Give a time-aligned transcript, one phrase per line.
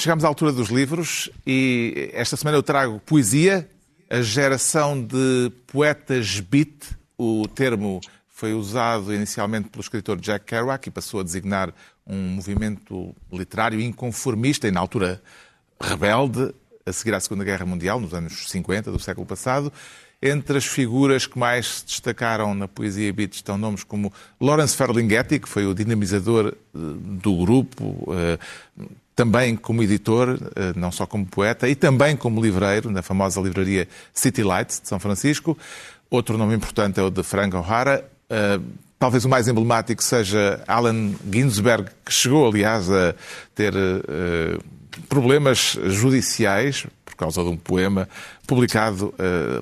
[0.00, 3.68] Chegamos à altura dos livros e esta semana eu trago poesia,
[4.08, 6.96] a geração de poetas beat.
[7.18, 11.70] O termo foi usado inicialmente pelo escritor Jack Kerouac e passou a designar
[12.06, 15.20] um movimento literário inconformista e, na altura,
[15.78, 16.54] rebelde,
[16.86, 19.70] a seguir à Segunda Guerra Mundial, nos anos 50 do século passado.
[20.22, 24.10] Entre as figuras que mais se destacaram na poesia beat estão nomes como
[24.40, 28.38] Lawrence Ferlinghetti, que foi o dinamizador eh, do grupo, eh,
[29.20, 33.86] também como editor, eh, não só como poeta, e também como livreiro, na famosa livraria
[34.14, 35.58] City Lights de São Francisco.
[36.08, 38.02] Outro nome importante é o de Frank O'Hara.
[38.98, 43.14] Talvez o mais emblemático seja Allen Ginsberg, que chegou, aliás, a
[43.54, 43.74] ter
[45.06, 48.08] problemas judiciais por causa de um poema
[48.46, 49.12] publicado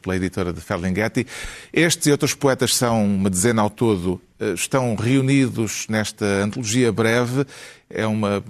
[0.00, 1.26] pela editora de Ferlinghetti.
[1.74, 4.18] Estes e outros poetas são uma dezena ao todo,
[4.54, 7.44] estão reunidos nesta antologia breve.
[7.90, 8.42] É uma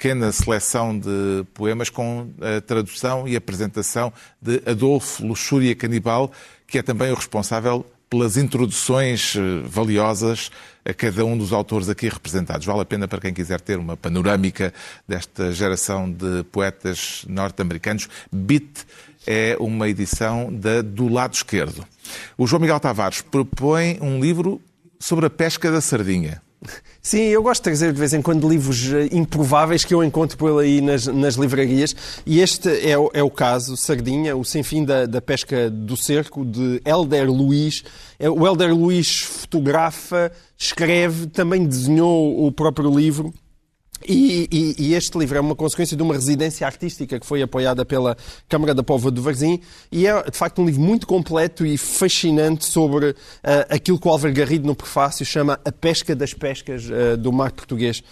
[0.00, 4.10] pequena seleção de poemas com a tradução e apresentação
[4.40, 6.32] de Adolfo Luxúria Canibal,
[6.66, 10.50] que é também o responsável pelas introduções eh, valiosas
[10.86, 12.64] a cada um dos autores aqui representados.
[12.64, 14.72] Vale a pena para quem quiser ter uma panorâmica
[15.06, 18.08] desta geração de poetas norte-americanos.
[18.32, 18.86] Beat
[19.26, 21.86] é uma edição da Do Lado Esquerdo.
[22.38, 24.62] O João Miguel Tavares propõe um livro
[24.98, 26.40] sobre a pesca da sardinha.
[27.00, 30.36] Sim, eu gosto de trazer de vez em quando livros eh, improváveis que eu encontro
[30.36, 34.84] por aí nas, nas livrarias e este é, é, o caso, Sardinha, o Sem Fim
[34.84, 37.82] da, da Pesca do Cerco, de Helder Luiz.
[38.18, 43.32] É, o Helder Luiz fotografa, escreve, também desenhou o próprio livro
[44.06, 47.84] e, e, e, este livro é uma consequência de uma residência artística que foi apoiada
[47.84, 48.16] pela
[48.48, 49.60] Câmara da Póvoa do Varzim
[49.92, 53.16] e é, de facto, um livro muito completo e fascinante sobre uh,
[53.68, 57.52] aquilo que o Álvaro Garrido, no prefácio, chama a pesca das pescas uh, do mar
[57.52, 58.02] português.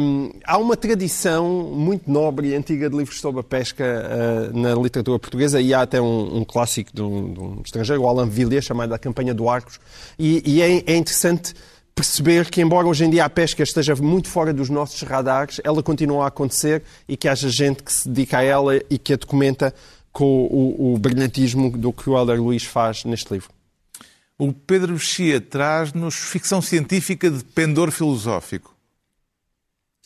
[0.00, 4.74] Um, há uma tradição muito nobre e antiga de livros sobre a pesca uh, na
[4.74, 8.28] literatura portuguesa e há até um, um clássico de um, de um, estrangeiro, o Alain
[8.28, 9.78] Villiers, chamado A Campanha do Arcos,
[10.18, 11.54] e, e é, é interessante
[11.96, 15.82] perceber que, embora hoje em dia a pesca esteja muito fora dos nossos radares, ela
[15.82, 19.16] continua a acontecer e que haja gente que se dedica a ela e que a
[19.16, 19.74] documenta
[20.12, 23.48] com o, o brilhantismo do que o Helder Luís faz neste livro.
[24.38, 28.76] O Pedro Mexia traz-nos ficção científica de pendor filosófico.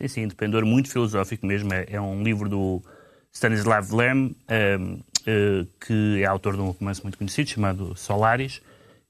[0.01, 1.75] Sim, sim, de pendor muito filosófico mesmo.
[1.75, 2.81] É, é um livro do
[3.33, 8.63] Stanislav Lem, uh, uh, que é autor de um romance muito conhecido chamado Solaris,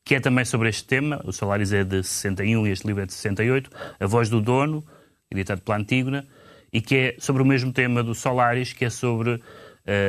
[0.04, 1.20] que é também sobre este tema.
[1.24, 3.70] O Solaris é de 61 e este livro é de 68.
[3.98, 4.84] A Voz do Dono,
[5.30, 6.26] editado pela Antígona,
[6.72, 9.42] e que é sobre o mesmo tema do Solaris, que é sobre uh,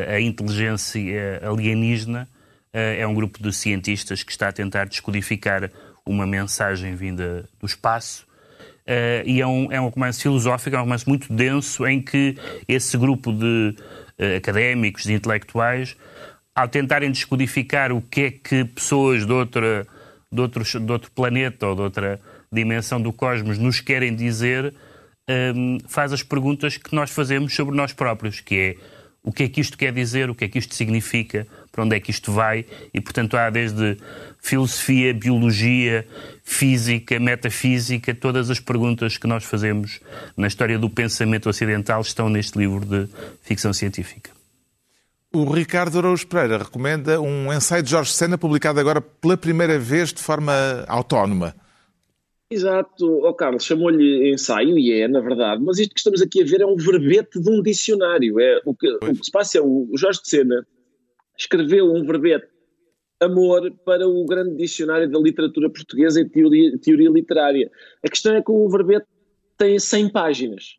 [0.09, 2.27] a inteligência alienígena.
[2.73, 5.69] Uh, é um grupo de cientistas que está a tentar descodificar
[6.05, 8.25] uma mensagem vinda do espaço.
[8.81, 12.37] Uh, e é um, é um romance filosófico, é um romance muito denso, em que
[12.67, 13.75] esse grupo de
[14.37, 15.97] académicos, de intelectuais,
[16.61, 19.87] ao tentarem descodificar o que é que pessoas de, outra,
[20.31, 24.73] de, outros, de outro planeta ou de outra dimensão do cosmos nos querem dizer,
[25.55, 28.75] um, faz as perguntas que nós fazemos sobre nós próprios, que é
[29.23, 31.95] o que é que isto quer dizer, o que é que isto significa, para onde
[31.95, 33.97] é que isto vai, e portanto há desde
[34.39, 36.07] filosofia, biologia,
[36.43, 39.99] física, metafísica, todas as perguntas que nós fazemos
[40.35, 43.07] na história do pensamento ocidental estão neste livro de
[43.43, 44.40] ficção científica.
[45.33, 50.11] O Ricardo Araújo Pereira recomenda um ensaio de Jorge Sena publicado agora pela primeira vez
[50.11, 50.51] de forma
[50.89, 51.55] autónoma.
[52.51, 56.45] Exato, oh, Carlos, chamou-lhe ensaio e é, na verdade, mas isto que estamos aqui a
[56.45, 58.41] ver é um verbete de um dicionário.
[58.41, 60.67] É, o, que, o que se passa é o, Jorge Sena
[61.39, 62.47] escreveu um verbete
[63.21, 67.71] amor para o grande dicionário da literatura portuguesa e teoria, teoria literária.
[68.03, 69.05] A questão é que o verbete
[69.57, 70.75] tem 100 páginas.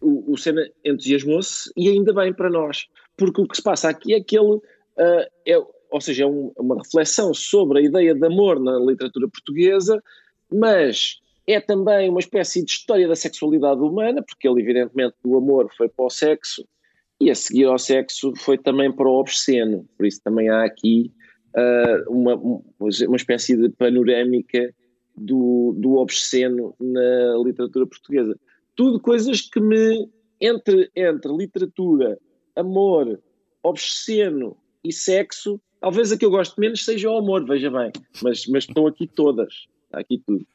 [0.00, 2.86] O, o Sena entusiasmou-se e ainda bem para nós
[3.16, 5.58] porque o que se passa aqui é que ele, uh, é,
[5.90, 10.02] ou seja, é um, uma reflexão sobre a ideia de amor na literatura portuguesa,
[10.50, 15.70] mas é também uma espécie de história da sexualidade humana, porque ele, evidentemente, do amor
[15.76, 16.66] foi para o sexo
[17.20, 19.88] e a seguir ao sexo foi também para o obsceno.
[19.96, 21.12] Por isso também há aqui
[21.56, 24.74] uh, uma, uma espécie de panorâmica
[25.16, 28.38] do, do obsceno na literatura portuguesa.
[28.74, 30.08] Tudo coisas que me,
[30.40, 32.18] entre, entre literatura
[32.56, 33.20] amor,
[33.62, 37.90] obsceno e sexo, talvez a que eu gosto menos seja o amor, veja bem,
[38.22, 40.46] mas, mas estão aqui todas, está aqui tudo.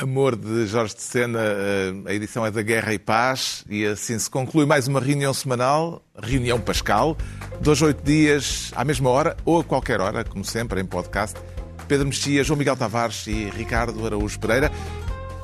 [0.00, 4.18] Amor de Jorge de Sena, eh, a edição é da Guerra e Paz e assim
[4.18, 7.16] se conclui mais uma reunião semanal, reunião Pascal,
[7.60, 11.38] dois oito dias à mesma hora ou a qualquer hora, como sempre, em podcast.
[11.86, 14.72] Pedro Mexia, João Miguel Tavares e Ricardo Araújo Pereira.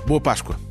[0.07, 0.68] Boa Páscoa.